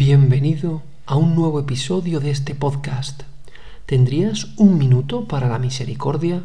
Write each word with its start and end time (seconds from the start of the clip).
Bienvenido 0.00 0.84
a 1.06 1.16
un 1.16 1.34
nuevo 1.34 1.58
episodio 1.58 2.20
de 2.20 2.30
este 2.30 2.54
podcast. 2.54 3.24
¿Tendrías 3.84 4.46
un 4.56 4.78
minuto 4.78 5.26
para 5.26 5.48
la 5.48 5.58
misericordia? 5.58 6.44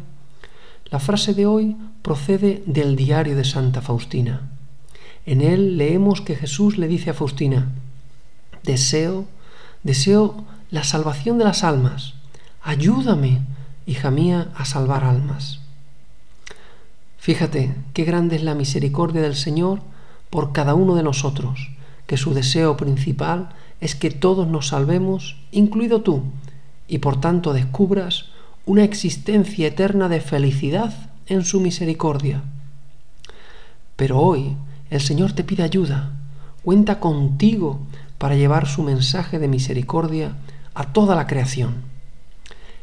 La 0.86 0.98
frase 0.98 1.34
de 1.34 1.46
hoy 1.46 1.76
procede 2.02 2.64
del 2.66 2.96
diario 2.96 3.36
de 3.36 3.44
Santa 3.44 3.80
Faustina. 3.80 4.50
En 5.24 5.40
él 5.40 5.78
leemos 5.78 6.20
que 6.20 6.34
Jesús 6.34 6.78
le 6.78 6.88
dice 6.88 7.10
a 7.10 7.14
Faustina, 7.14 7.68
deseo, 8.64 9.26
deseo 9.84 10.44
la 10.72 10.82
salvación 10.82 11.38
de 11.38 11.44
las 11.44 11.62
almas. 11.62 12.14
Ayúdame, 12.60 13.42
hija 13.86 14.10
mía, 14.10 14.48
a 14.56 14.64
salvar 14.64 15.04
almas. 15.04 15.60
Fíjate 17.18 17.72
qué 17.92 18.02
grande 18.02 18.34
es 18.34 18.42
la 18.42 18.56
misericordia 18.56 19.22
del 19.22 19.36
Señor 19.36 19.78
por 20.28 20.50
cada 20.50 20.74
uno 20.74 20.96
de 20.96 21.04
nosotros, 21.04 21.70
que 22.06 22.16
su 22.16 22.34
deseo 22.34 22.76
principal 22.76 23.50
es 23.80 23.94
que 23.94 24.10
todos 24.10 24.46
nos 24.46 24.68
salvemos, 24.68 25.36
incluido 25.52 26.02
tú, 26.02 26.22
y 26.88 26.98
por 26.98 27.20
tanto 27.20 27.52
descubras 27.52 28.26
una 28.66 28.84
existencia 28.84 29.66
eterna 29.66 30.08
de 30.08 30.20
felicidad 30.20 30.94
en 31.26 31.44
su 31.44 31.60
misericordia. 31.60 32.42
Pero 33.96 34.18
hoy 34.20 34.56
el 34.90 35.00
Señor 35.00 35.32
te 35.32 35.44
pide 35.44 35.62
ayuda, 35.62 36.12
cuenta 36.62 37.00
contigo 37.00 37.80
para 38.18 38.36
llevar 38.36 38.66
su 38.66 38.82
mensaje 38.82 39.38
de 39.38 39.48
misericordia 39.48 40.36
a 40.74 40.92
toda 40.92 41.14
la 41.14 41.26
creación. 41.26 41.74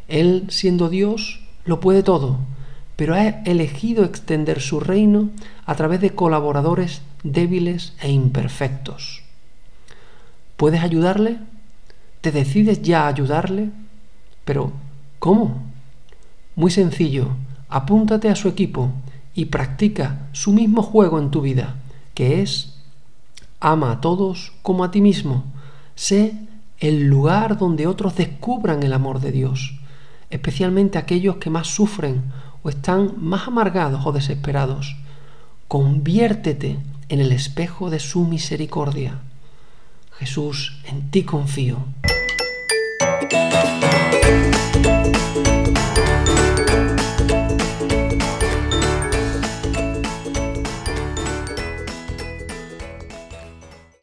Él, 0.07 0.45
siendo 0.49 0.89
Dios, 0.89 1.41
lo 1.65 1.79
puede 1.79 2.03
todo, 2.03 2.37
pero 2.95 3.15
ha 3.15 3.27
elegido 3.27 4.03
extender 4.03 4.61
su 4.61 4.79
reino 4.79 5.29
a 5.65 5.75
través 5.75 6.01
de 6.01 6.11
colaboradores 6.11 7.01
débiles 7.23 7.93
e 7.99 8.11
imperfectos. 8.11 9.23
¿Puedes 10.57 10.81
ayudarle? 10.81 11.39
¿Te 12.21 12.31
decides 12.31 12.81
ya 12.81 13.05
a 13.05 13.07
ayudarle? 13.07 13.69
Pero, 14.45 14.71
¿cómo? 15.19 15.63
Muy 16.55 16.71
sencillo, 16.71 17.29
apúntate 17.69 18.29
a 18.29 18.35
su 18.35 18.47
equipo 18.47 18.91
y 19.33 19.45
practica 19.45 20.27
su 20.33 20.51
mismo 20.51 20.83
juego 20.83 21.19
en 21.19 21.31
tu 21.31 21.41
vida, 21.41 21.75
que 22.13 22.41
es 22.41 22.75
ama 23.59 23.91
a 23.91 24.01
todos 24.01 24.53
como 24.61 24.83
a 24.83 24.91
ti 24.91 25.01
mismo. 25.01 25.45
Sé 25.95 26.35
el 26.79 27.07
lugar 27.07 27.57
donde 27.57 27.87
otros 27.87 28.15
descubran 28.15 28.83
el 28.83 28.93
amor 28.93 29.21
de 29.21 29.31
Dios, 29.31 29.79
especialmente 30.29 30.97
aquellos 30.97 31.37
que 31.37 31.49
más 31.49 31.67
sufren 31.67 32.23
o 32.63 32.69
están 32.69 33.13
más 33.17 33.47
amargados 33.47 34.05
o 34.05 34.11
desesperados. 34.11 34.97
Conviértete 35.67 36.79
en 37.11 37.19
el 37.19 37.33
espejo 37.33 37.89
de 37.89 37.99
su 37.99 38.23
misericordia. 38.23 39.19
Jesús, 40.17 40.77
en 40.85 41.11
ti 41.11 41.23
confío. 41.23 41.85